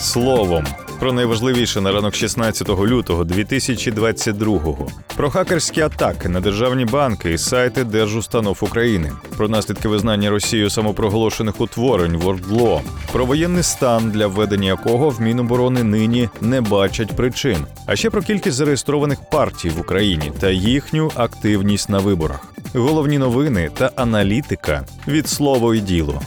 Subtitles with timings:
[0.00, 0.66] словом.
[1.00, 4.88] Про найважливіше на ранок 16 лютого 2022-го.
[5.16, 11.60] Про хакерські атаки на державні банки і сайти Держустанов України, про наслідки визнання Росією самопроголошених
[11.60, 12.80] утворень WorldLaw,
[13.12, 18.22] про воєнний стан, для введення якого в Міноборони нині не бачать причин, а ще про
[18.22, 22.54] кількість зареєстрованих партій в Україні та їхню активність на виборах.
[22.74, 26.22] Головні новини та аналітика від слово і діло.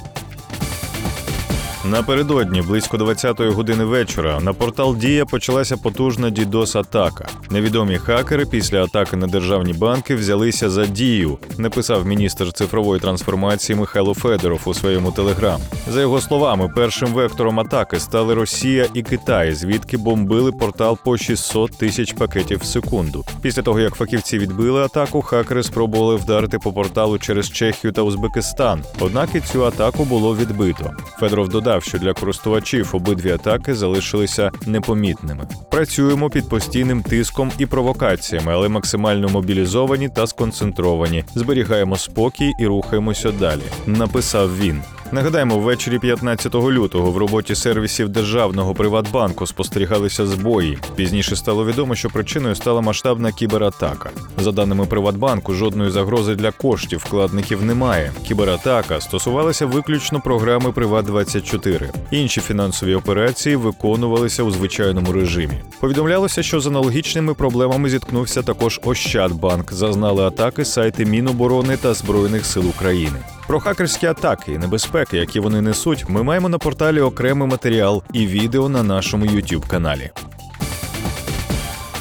[1.85, 7.27] Напередодні, близько 20-ї години вечора, на портал Дія почалася потужна дідос атака.
[7.49, 14.13] Невідомі хакери після атаки на державні банки взялися за дію, написав міністр цифрової трансформації Михайло
[14.13, 15.61] Федоров у своєму телеграм.
[15.87, 21.77] За його словами, першим вектором атаки стали Росія і Китай, звідки бомбили портал по 600
[21.77, 23.25] тисяч пакетів в секунду.
[23.41, 28.83] Після того як фахівці відбили атаку, хакери спробували вдарити по порталу через Чехію та Узбекистан.
[28.99, 30.91] Однак і цю атаку було відбито.
[31.19, 35.47] Федоров додав, що для користувачів обидві атаки залишилися непомітними.
[35.71, 41.23] Працюємо під постійним тиском і провокаціями, але максимально мобілізовані та сконцентровані.
[41.35, 43.63] Зберігаємо спокій і рухаємося далі.
[43.85, 44.81] Написав він.
[45.13, 50.77] Нагадаємо, ввечері 15 лютого в роботі сервісів державного Приватбанку спостерігалися збої.
[50.95, 54.09] Пізніше стало відомо, що причиною стала масштабна кібератака.
[54.37, 58.11] За даними Приватбанку, жодної загрози для коштів вкладників немає.
[58.27, 65.61] Кібератака стосувалася виключно програми Приват 24 Інші фінансові операції виконувалися у звичайному режимі.
[65.79, 69.73] Повідомлялося, що з аналогічними проблемами зіткнувся також Ощадбанк.
[69.73, 73.19] Зазнали атаки сайти Міноборони та Збройних сил України.
[73.47, 78.27] Про хакерські атаки і небезпеки, які вони несуть, ми маємо на порталі окремий матеріал і
[78.27, 80.11] відео на нашому youtube каналі.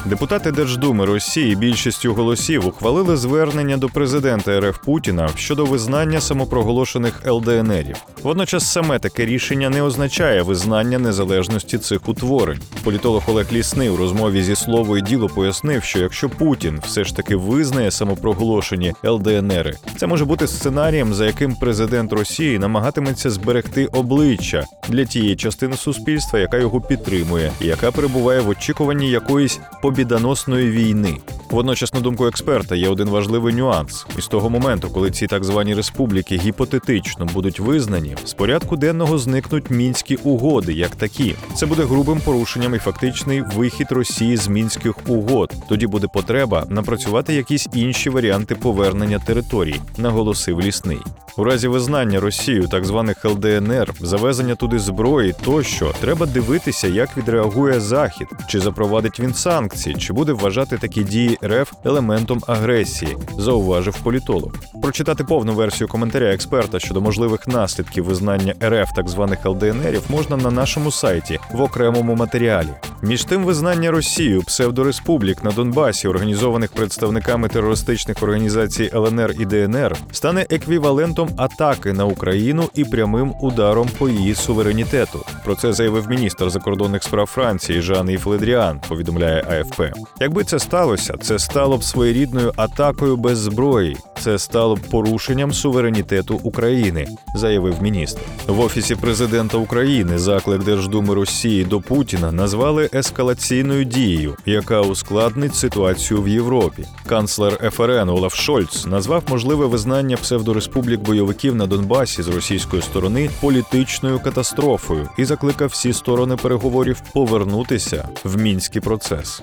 [0.05, 7.95] Депутати Держдуми Росії більшістю голосів ухвалили звернення до президента РФ Путіна щодо визнання самопроголошених ЛДНРів.
[8.23, 12.59] Водночас саме таке рішення не означає визнання незалежності цих утворень.
[12.83, 17.15] Політолог Олег Лісний у розмові зі слово і діло пояснив, що якщо Путін все ж
[17.15, 24.63] таки визнає самопроголошені ЛДНРи, це може бути сценарієм, за яким президент Росії намагатиметься зберегти обличчя
[24.89, 29.59] для тієї частини суспільства, яка його підтримує, і яка перебуває в очікуванні якоїсь
[29.93, 31.17] побідоносної війни.
[31.49, 35.73] Водночас, на думку експерта, є один важливий нюанс: із того моменту, коли ці так звані
[35.73, 41.35] республіки гіпотетично будуть визнані, з порядку денного зникнуть мінські угоди як такі.
[41.55, 45.53] Це буде грубим порушенням і фактичний вихід Росії з мінських угод.
[45.69, 50.99] Тоді буде потреба напрацювати якісь інші варіанти повернення територій, наголосив лісний.
[51.37, 57.79] У разі визнання Росією так званих ЛДНР, завезення туди зброї тощо треба дивитися, як відреагує
[57.79, 64.53] Захід, чи запровадить він санкції, чи буде вважати такі дії РФ елементом агресії, зауважив політолог.
[64.81, 70.51] Прочитати повну версію коментаря експерта щодо можливих наслідків визнання РФ так званих ЛДНРів можна на
[70.51, 72.69] нашому сайті в окремому матеріалі.
[73.03, 80.45] Між тим, визнання Росією псевдореспублік на Донбасі, організованих представниками терористичних організацій ЛНР і ДНР, стане
[80.49, 85.25] еквівалентом атаки на Україну і прямим ударом по її суверенітету.
[85.45, 89.81] Про це заявив міністр закордонних справ Франції Жан Іф Ледріан, повідомляє АФП.
[90.19, 93.97] Якби це сталося, це стало б своєрідною атакою без зброї.
[94.19, 98.21] Це стало б порушенням суверенітету України, заявив міністр.
[98.47, 106.21] В офісі президента України заклик Держдуми Росії до Путіна назвали ескалаційною дією, яка ускладнить ситуацію
[106.21, 106.85] в Європі.
[107.05, 114.19] Канцлер ФРН Олаф Шольц назвав можливе визнання псевдореспублік бойовиків на Донбасі з російської сторони політичною
[114.19, 119.41] катастрофою і закликав всі сторони переговорів повернутися в мінський процес.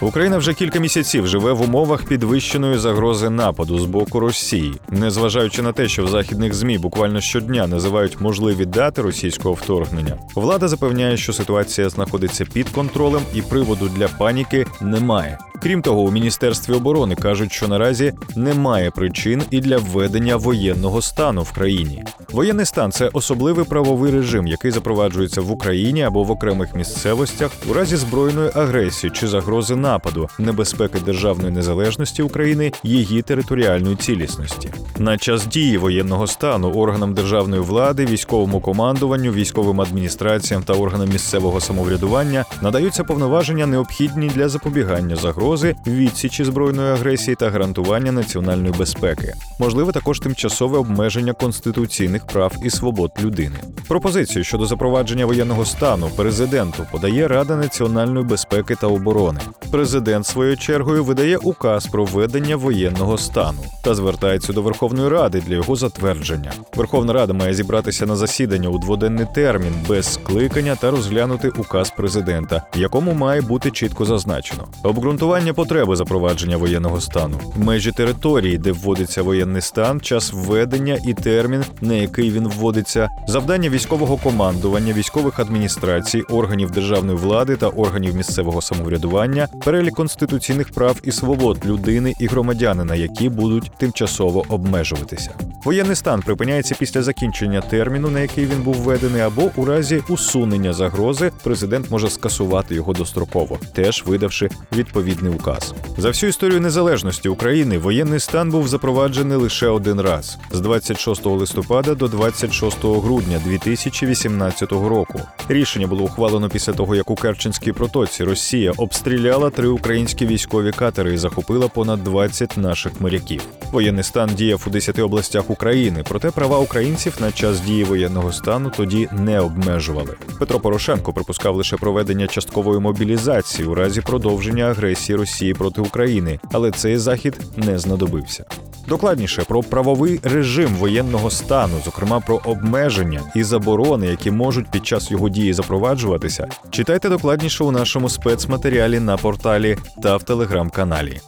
[0.00, 5.72] Україна вже кілька місяців живе в умовах підвищеної загрози нападу з боку Росії, незважаючи на
[5.72, 10.16] те, що в західних змі буквально щодня називають можливі дати російського вторгнення.
[10.34, 15.38] Влада запевняє, що ситуація знаходиться під контролем і приводу для паніки немає.
[15.64, 21.42] Крім того, у міністерстві оборони кажуть, що наразі немає причин і для введення воєнного стану
[21.42, 22.04] в країні.
[22.32, 27.72] Воєнний стан це особливий правовий режим, який запроваджується в Україні або в окремих місцевостях у
[27.72, 34.70] разі збройної агресії чи загрози нападу, небезпеки державної незалежності України, її територіальної цілісності.
[34.98, 41.60] На час дії воєнного стану органам державної влади, військовому командуванню, військовим адміністраціям та органам місцевого
[41.60, 49.34] самоврядування надаються повноваження необхідні для запобігання загроз загрози, відсічі збройної агресії та гарантування національної безпеки.
[49.58, 53.56] Можливе також тимчасове обмеження конституційних прав і свобод людини.
[53.88, 59.40] Пропозицію щодо запровадження воєнного стану президенту подає Рада національної безпеки та оборони.
[59.70, 65.54] Президент своєю чергою видає указ про введення воєнного стану та звертається до Верховної Ради для
[65.54, 66.52] його затвердження.
[66.76, 72.62] Верховна Рада має зібратися на засідання у дводенний термін без скликання та розглянути указ президента,
[72.76, 79.22] в якому має бути чітко зазначено обґрунтування потреби запровадження воєнного стану, межі території, де вводиться
[79.22, 86.22] воєнний стан, час введення і термін, на який він вводиться, завдання військового командування, військових адміністрацій,
[86.22, 92.94] органів державної влади та органів місцевого самоврядування, перелік конституційних прав і свобод людини і громадянина,
[92.94, 95.30] які будуть тимчасово обмежуватися.
[95.64, 100.72] Воєнний стан припиняється після закінчення терміну, на який він був введений, або у разі усунення
[100.72, 105.74] загрози президент може скасувати його достроково, теж видавши відповідний указ.
[105.98, 111.94] За всю історію незалежності України воєнний стан був запроваджений лише один раз з 26 листопада
[111.94, 115.20] до 26 грудня 2018 року.
[115.48, 121.14] Рішення було ухвалено після того, як у Керченській протоці Росія обстріляла три українські військові катери
[121.14, 123.42] і захопила понад 20 наших моряків.
[123.74, 128.72] Воєнний стан діяв у 10 областях України, проте права українців на час дії воєнного стану
[128.76, 130.14] тоді не обмежували.
[130.38, 136.70] Петро Порошенко припускав лише проведення часткової мобілізації у разі продовження агресії Росії проти України, але
[136.70, 138.44] цей захід не знадобився.
[138.88, 145.10] Докладніше про правовий режим воєнного стану, зокрема про обмеження і заборони, які можуть під час
[145.10, 151.20] його дії запроваджуватися, читайте докладніше у нашому спецматеріалі на порталі та в телеграм-каналі.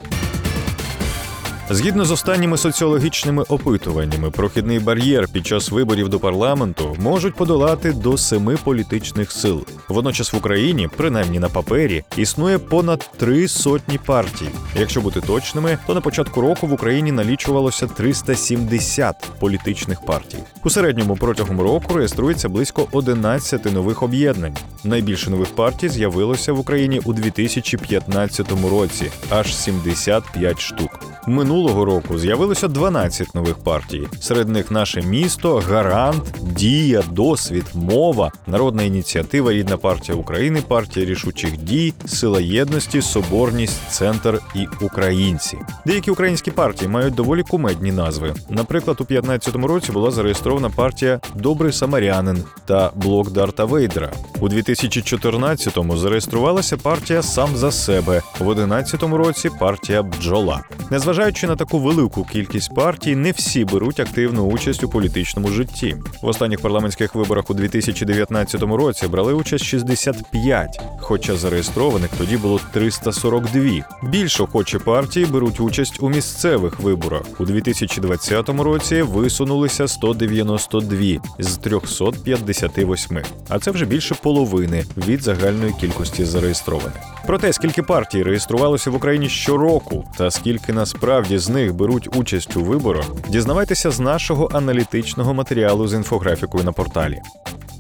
[1.71, 8.19] Згідно з останніми соціологічними опитуваннями, прохідний бар'єр під час виборів до парламенту можуть подолати до
[8.19, 9.67] семи політичних сил.
[9.89, 14.49] Водночас в Україні, принаймні на папері, існує понад три сотні партій.
[14.79, 20.39] Якщо бути точними, то на початку року в Україні налічувалося 370 політичних партій.
[20.65, 24.57] У середньому протягом року реєструється близько 11 нових об'єднань.
[24.85, 31.16] Найбільше нових партій з'явилося в Україні у 2015 році, аж 75 штук.
[31.26, 34.08] Минулого року з'явилося 12 нових партій.
[34.20, 41.56] Серед них наше місто, Гарант, Дія, Досвід, Мова, Народна ініціатива, Рідна партія України, партія рішучих
[41.56, 45.58] дій, Сила єдності, Соборність, Центр і Українці.
[45.87, 48.34] Деякі українські партії мають доволі кумедні назви.
[48.50, 54.12] Наприклад, у 2015 році була зареєстрована партія Добрий Самарянин та Блок Дарта Вейдера.
[54.40, 58.23] У 2014-му зареєструвалася партія Сам за себе.
[58.40, 60.62] В 2011 році партія Бджола.
[60.91, 65.97] Незважаючи на таку велику кількість партій, не всі беруть активну участь у політичному житті.
[66.23, 73.62] В останніх парламентських виборах у 2019 році брали участь 65, хоча зареєстрованих тоді було 342.
[74.03, 77.23] Більш охочі партії беруть участь у місцевих виборах.
[77.38, 80.99] У 2020 році висунулися 192
[81.38, 87.17] з 358, а це вже більше половини від загальної кількості зареєстрованих.
[87.27, 92.56] Про те, скільки партій реєструвалося в Україні щороку, та скільки насправді з них беруть участь
[92.56, 97.20] у виборах, дізнавайтеся з нашого аналітичного матеріалу з інфографікою на порталі.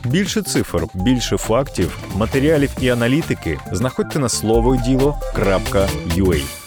[0.04, 6.65] Більше цифр, більше фактів, матеріалів і аналітики знаходьте на слово діло.ua.